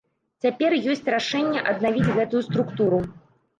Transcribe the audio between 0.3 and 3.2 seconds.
Цяпер ёсць рашэнне аднавіць гэтую структуру.